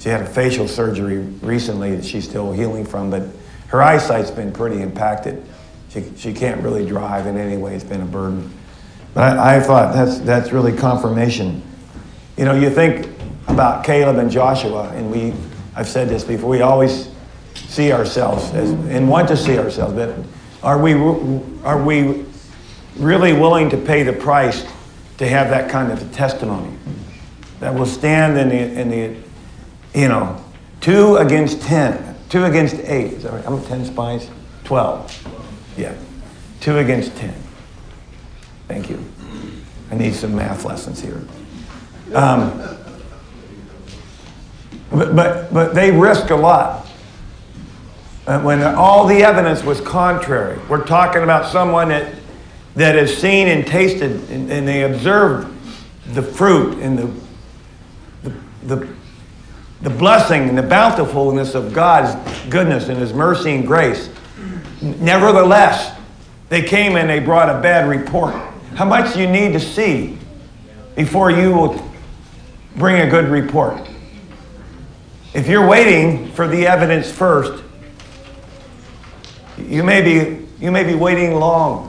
[0.00, 3.22] she had a facial surgery recently that she's still healing from, but
[3.68, 5.46] her eyesight's been pretty impacted.
[5.92, 7.74] She, she can't really drive in any way.
[7.74, 8.50] It's been a burden.
[9.12, 11.62] But I, I thought that's, that's really confirmation.
[12.38, 13.10] You know, you think
[13.48, 15.34] about Caleb and Joshua, and we,
[15.76, 17.10] I've said this before, we always
[17.54, 20.14] see ourselves as, and want to see ourselves, but
[20.62, 20.94] are we,
[21.62, 22.24] are we
[22.96, 24.64] really willing to pay the price
[25.18, 26.74] to have that kind of a testimony?
[27.60, 30.42] That will stand in the, in the you know,
[30.80, 33.22] two against ten, two against eight.
[33.24, 33.46] Right?
[33.46, 34.30] I'm 10 spies?
[34.64, 35.41] 12.
[35.82, 35.96] Yeah.
[36.60, 37.34] Two against 10.
[38.68, 39.04] Thank you.
[39.90, 41.20] I need some math lessons here.
[42.14, 42.56] Um,
[44.92, 46.86] but, but, but they risk a lot.
[48.28, 52.14] And when all the evidence was contrary, we're talking about someone that,
[52.76, 55.52] that has seen and tasted and, and they observed
[56.14, 57.12] the fruit and the,
[58.22, 58.36] the,
[58.76, 58.88] the,
[59.80, 62.14] the blessing and the bountifulness of God's
[62.48, 64.08] goodness and His mercy and grace.
[64.82, 65.96] Nevertheless,
[66.48, 68.34] they came and they brought a bad report.
[68.74, 70.18] How much you need to see
[70.96, 71.90] before you will
[72.76, 73.88] bring a good report?
[75.34, 77.62] If you're waiting for the evidence first,
[79.56, 81.88] you may be, you may be waiting long.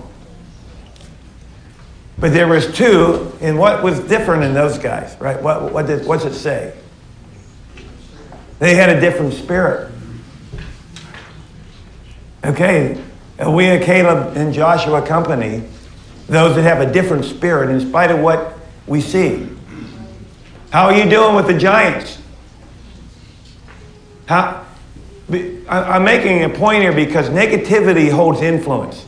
[2.18, 5.42] But there was two, and what was different in those guys, right?
[5.42, 6.74] What, what did, what's it say?
[8.60, 9.93] They had a different spirit.
[12.46, 13.02] Okay,
[13.40, 15.64] uh, we at Caleb and Joshua Company,
[16.28, 19.48] those that have a different spirit in spite of what we see.
[20.72, 22.18] How are you doing with the giants?
[24.26, 24.66] How,
[25.70, 29.04] I'm making a point here because negativity holds influence.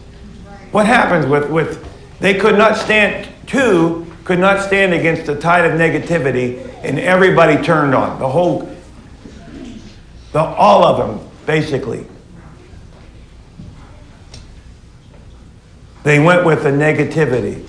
[0.72, 1.86] What happens with, with
[2.20, 7.62] they could not stand, two could not stand against the tide of negativity, and everybody
[7.62, 8.18] turned on.
[8.18, 8.74] The whole,
[10.32, 12.08] the, all of them, basically.
[16.06, 17.68] They went with the negativity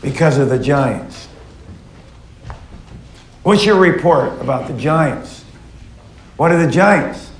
[0.00, 1.28] because of the giants.
[3.42, 5.44] What's your report about the giants?
[6.38, 7.30] What are the giants?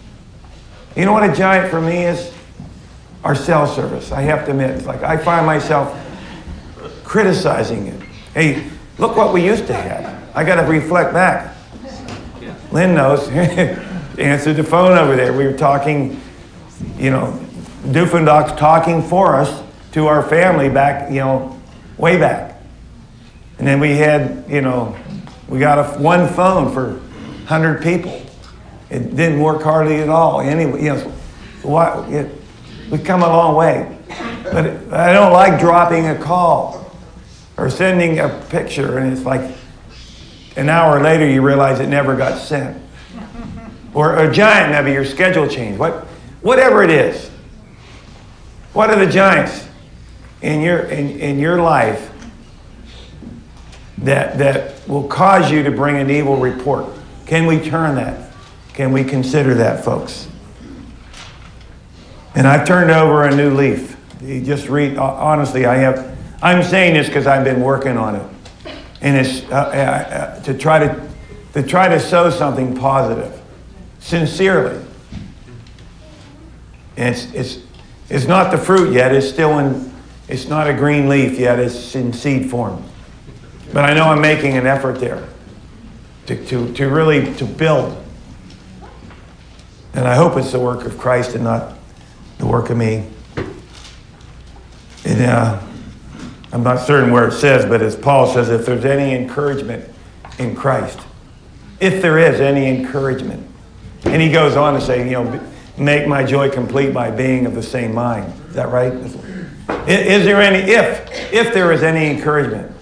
[0.95, 2.31] You know what a giant for me is?
[3.25, 4.13] Our cell service.
[4.13, 5.99] I have to admit, it's like I find myself
[7.03, 8.03] criticizing it.
[8.35, 8.69] Hey,
[8.99, 10.37] look what we used to have.
[10.37, 11.57] I got to reflect back.
[12.71, 13.27] Lynn knows.
[14.19, 15.33] Answered the phone over there.
[15.33, 16.21] We were talking,
[16.99, 17.33] you know,
[17.87, 19.63] Doofendocks talking for us
[19.93, 21.61] to our family back, you know,
[21.99, 22.57] way back.
[23.59, 24.97] And then we had, you know,
[25.49, 28.23] we got a, one phone for 100 people.
[28.89, 30.41] It didn't work hardly at all.
[30.41, 31.13] Anyway, you know,
[31.63, 32.33] what, it,
[32.91, 33.99] we've come a long way.
[34.45, 36.91] But I don't like dropping a call
[37.57, 39.55] or sending a picture, and it's like
[40.57, 42.81] an hour later you realize it never got sent.
[43.93, 45.79] Or a giant, maybe your schedule changed.
[45.79, 46.07] What,
[46.43, 47.29] whatever it is.
[48.73, 49.67] What are the giants
[50.43, 52.11] in your, in, in your life
[53.99, 56.87] that, that will cause you to bring an evil report?
[57.27, 58.33] Can we turn that?
[58.73, 60.29] Can we consider that, folks?
[62.35, 63.97] And I've turned over a new leaf.
[64.23, 68.27] You just read, honestly, I have, I'm saying this because I've been working on it.
[69.01, 71.09] And it's uh, uh, uh, to, try to,
[71.55, 73.41] to try to sow something positive,
[73.99, 74.85] sincerely.
[76.97, 77.59] And it's, it's,
[78.09, 79.90] it's not the fruit yet, it's still in,
[80.31, 82.83] it's not a green leaf yet, it's in seed form.
[83.73, 85.29] But I know I'm making an effort there
[86.27, 87.97] to, to, to really to build.
[89.95, 91.77] And I hope it's the work of Christ and not
[92.39, 93.07] the work of me.
[95.05, 95.61] And, uh,
[96.53, 99.89] I'm not certain where it says, but as Paul says, if there's any encouragement
[100.39, 100.99] in Christ,
[101.79, 103.47] if there is any encouragement.
[104.05, 107.55] And he goes on to say, you know, make my joy complete by being of
[107.55, 108.33] the same mind.
[108.49, 108.93] Is that right?
[109.89, 112.73] Is there any, if, if there is any encouragement,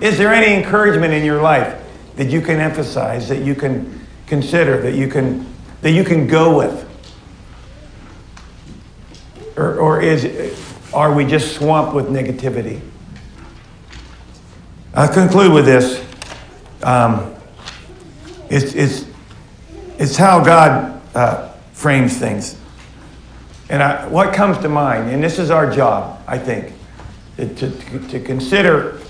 [0.00, 1.82] is there any encouragement in your life
[2.16, 5.46] that you can emphasize, that you can consider, that you can,
[5.82, 6.84] that you can go with?
[9.56, 10.54] Or, or is,
[10.94, 12.80] are we just swamped with negativity?
[14.94, 16.04] I'll conclude with this.
[16.82, 17.34] Um,
[18.50, 19.06] it's, it's,
[19.98, 22.56] it's how God uh, frames things.
[23.68, 26.74] And I, what comes to mind, and this is our job, I think,
[27.38, 29.00] to, to, to consider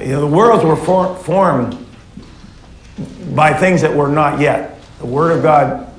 [0.00, 1.86] you know, the worlds were for, formed
[3.34, 4.80] by things that were not yet.
[4.98, 5.92] The Word of God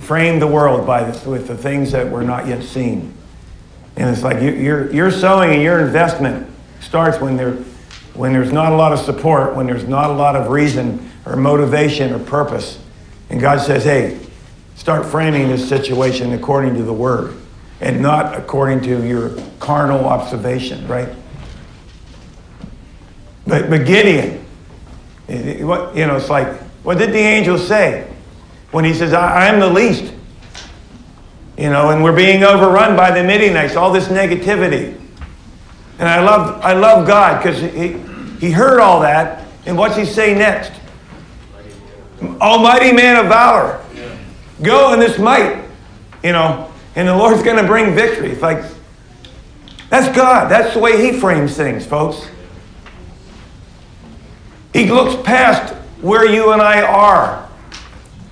[0.00, 3.14] framed the world by the, with the things that were not yet seen.
[3.96, 6.50] And it's like you, your, your sowing and your investment
[6.80, 7.56] starts when there
[8.14, 11.34] when there's not a lot of support, when there's not a lot of reason or
[11.34, 12.78] motivation or purpose.
[13.30, 14.20] And God says, hey,
[14.74, 17.41] start framing this situation according to the Word
[17.82, 21.08] and not according to your carnal observation, right?
[23.44, 24.38] But, but Gideon,
[25.66, 26.46] what, you know, it's like,
[26.84, 28.08] what did the angel say
[28.70, 30.14] when he says, I, am the least?
[31.58, 34.98] You know, and we're being overrun by the Midianites, all this negativity.
[35.98, 37.98] And I love, I love God because he,
[38.38, 39.44] he heard all that.
[39.66, 40.72] And what's he say next?
[42.40, 43.84] Almighty man of valor.
[44.62, 45.64] Go in this might.
[46.22, 48.30] You know, and the Lord's going to bring victory.
[48.30, 48.64] It's like,
[49.88, 50.50] that's God.
[50.50, 52.26] That's the way he frames things, folks.
[54.72, 57.48] He looks past where you and I are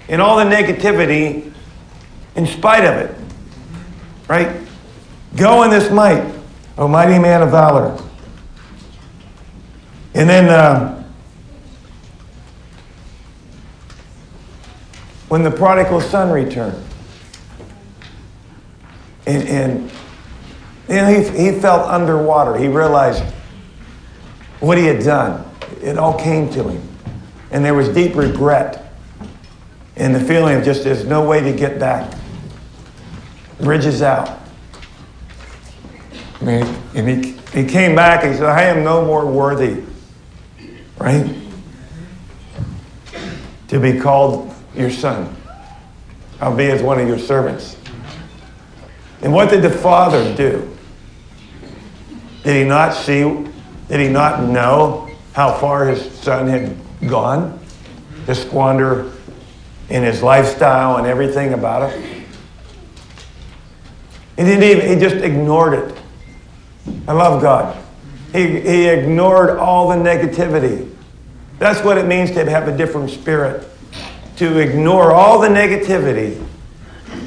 [0.08, 1.52] and all the negativity
[2.34, 3.14] in spite of it.
[4.28, 4.60] Right?
[5.36, 6.34] Go in this might.
[6.78, 8.02] O mighty man of valor.
[10.14, 11.04] And then uh,
[15.28, 16.82] when the prodigal son returned,
[19.26, 19.90] and, and
[20.88, 22.56] you know, he, he felt underwater.
[22.56, 23.22] He realized
[24.60, 25.48] what he had done.
[25.82, 26.82] It all came to him.
[27.50, 28.90] And there was deep regret
[30.00, 32.16] and the feeling of just there's no way to get back.
[33.60, 34.38] Bridges out.
[36.40, 39.82] I mean, and he, he came back and he said, I am no more worthy,
[40.98, 41.36] right?
[43.68, 45.36] To be called your son.
[46.40, 47.76] I'll be as one of your servants.
[49.22, 50.76] And what did the father do?
[52.42, 53.22] Did he not see,
[53.88, 57.58] did he not know how far his son had gone
[58.26, 59.12] to squander
[59.90, 62.20] in his lifestyle and everything about it?
[64.36, 65.94] He didn't even, he just ignored it.
[67.06, 67.76] I love God.
[68.32, 70.90] He, he ignored all the negativity.
[71.58, 73.68] That's what it means to have a different spirit.
[74.36, 76.42] To ignore all the negativity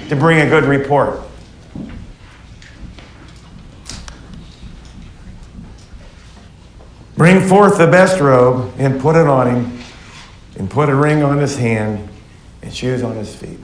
[0.09, 1.22] to bring a good report.
[7.23, 9.79] Bring forth the best robe and put it on him,
[10.57, 12.09] and put a ring on his hand
[12.61, 13.59] and shoes on his feet.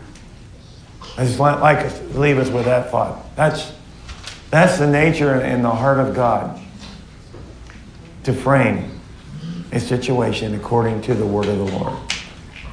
[1.18, 3.36] I just like, to leave us with that thought.
[3.36, 3.74] That's,
[4.50, 6.58] that's the nature and the heart of God
[8.24, 9.02] to frame
[9.74, 12.00] a situation according to the word of the Lord.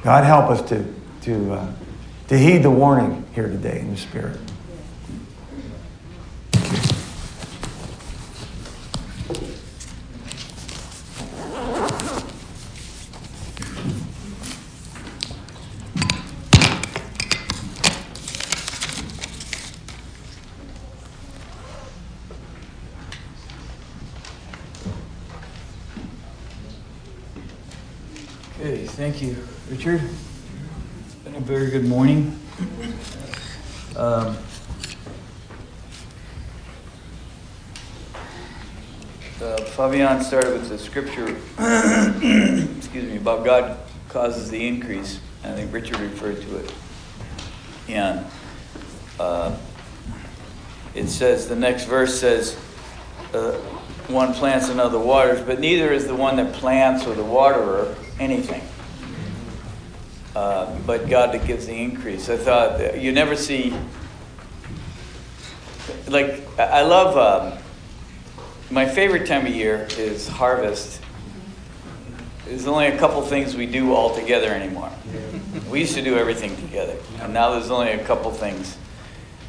[0.03, 0.85] God help us to,
[1.23, 1.73] to, uh,
[2.29, 4.39] to heed the warning here today in the Spirit.
[28.59, 29.37] Okay, thank you,
[29.69, 30.01] Richard.
[31.23, 32.37] Been a very good morning.
[33.95, 34.35] Um,
[39.39, 41.27] uh, Fabian started with the scripture,
[42.77, 45.19] excuse me, about God causes the increase.
[45.43, 46.73] I think Richard referred to it.
[47.87, 48.25] And
[49.19, 49.57] uh,
[50.93, 52.55] it says, the next verse says,
[53.33, 53.53] uh,
[54.07, 58.61] one plants another waters, but neither is the one that plants or the waterer anything.
[60.35, 62.29] Uh, but God that gives the increase.
[62.29, 63.73] I thought you never see,
[66.07, 67.59] like, I I love, um,
[68.69, 71.01] my favorite time of year is harvest.
[72.45, 74.91] There's only a couple things we do all together anymore.
[75.69, 78.77] We used to do everything together, and now there's only a couple things.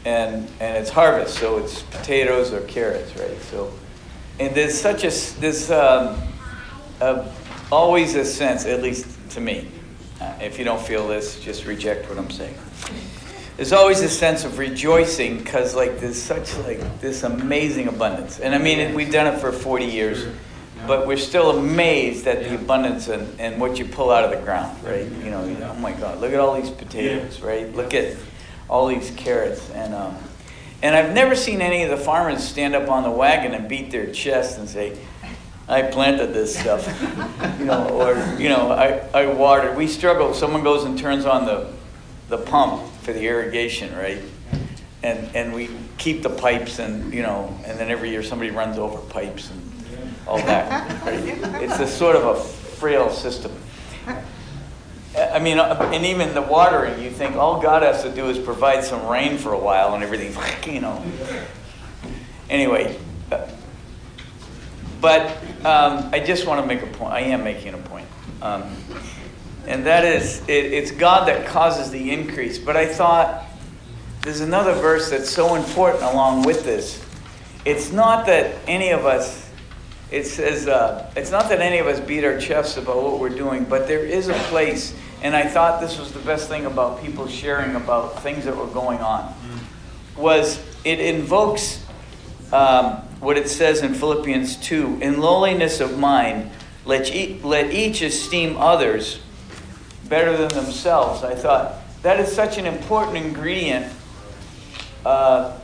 [0.04, 3.40] And, and it's harvest, so it's potatoes or carrots, right?
[3.42, 3.72] So,
[4.38, 6.20] and there's such a, there's um,
[7.00, 7.28] uh,
[7.70, 9.68] always a sense, at least to me,
[10.20, 12.56] uh, if you don't feel this, just reject what I'm saying.
[13.59, 18.54] There's always a sense of rejoicing because like there's such like this amazing abundance, and
[18.54, 20.24] I mean we've done it for 40 years,
[20.86, 24.36] but we're still amazed at the abundance and, and what you pull out of the
[24.44, 25.04] ground, right?
[25.24, 27.74] You know, you know, oh my God, look at all these potatoes, right?
[27.74, 28.16] Look at
[28.70, 30.16] all these carrots, and um,
[30.80, 33.90] and I've never seen any of the farmers stand up on the wagon and beat
[33.90, 34.96] their chest and say,
[35.66, 36.86] I planted this stuff,
[37.59, 39.76] you know, or you know, I, I watered.
[39.76, 40.32] We struggle.
[40.32, 41.72] Someone goes and turns on the,
[42.28, 44.22] the pump for the irrigation, right?
[45.02, 48.78] And and we keep the pipes, and you know, and then every year somebody runs
[48.78, 49.68] over pipes and
[50.26, 51.04] all that.
[51.04, 51.62] Right?
[51.62, 53.52] It's a sort of a frail system.
[55.16, 58.38] I mean, uh, and even the watering, you think all God has to do is
[58.38, 61.02] provide some rain for a while, and everything's like, you know.
[62.50, 62.96] Anyway,
[63.32, 63.46] uh,
[65.00, 67.12] but um, I just want to make a point.
[67.12, 68.06] I am making a point.
[68.42, 68.76] Um,
[69.68, 72.58] and that is, it, it's God that causes the increase.
[72.58, 73.44] But I thought
[74.22, 77.04] there's another verse that's so important along with this.
[77.66, 79.50] It's not that any of us,
[80.10, 83.28] it says, uh, it's not that any of us beat our chests about what we're
[83.28, 84.94] doing, but there is a place.
[85.20, 88.68] And I thought this was the best thing about people sharing about things that were
[88.68, 89.34] going on.
[90.16, 91.84] Was it invokes
[92.52, 96.50] um, what it says in Philippians 2 In lowliness of mind,
[96.86, 97.14] let,
[97.44, 99.20] let each esteem others
[100.09, 101.22] better than themselves.
[101.22, 103.92] I thought that is such an important ingredient
[105.04, 105.59] uh,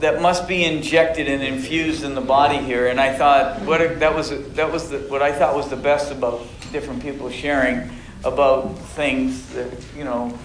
[0.00, 2.88] that must be injected and infused in the body here.
[2.88, 5.76] And I thought what a, that was that was the, what I thought was the
[5.76, 7.90] best about different people sharing
[8.24, 10.38] about things that you know.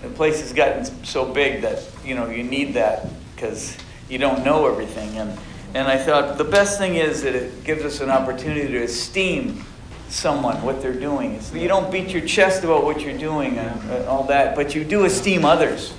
[0.00, 3.76] The place has gotten so big that you know you need that because
[4.08, 5.18] you don't know everything.
[5.18, 5.36] And
[5.74, 9.64] and I thought the best thing is that it gives us an opportunity to esteem
[10.08, 11.34] someone what they're doing.
[11.34, 14.74] It's, you don't beat your chest about what you're doing and, and all that, but
[14.74, 15.92] you do esteem others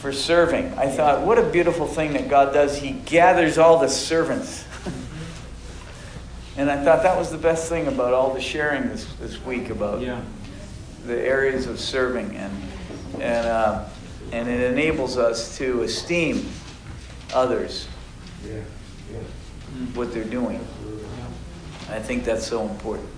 [0.00, 0.66] for serving.
[0.74, 2.78] I thought, what a beautiful thing that God does.
[2.78, 4.64] He gathers all the servants.
[6.56, 9.70] and I thought that was the best thing about all the sharing this, this week
[9.70, 10.20] about Yeah.
[11.06, 12.36] the areas of serving.
[12.36, 12.52] And,
[13.14, 13.84] and, uh,
[14.32, 16.48] and it enables us to esteem
[17.34, 17.88] others,
[19.94, 20.64] what they're doing.
[21.90, 23.08] I think that's so important.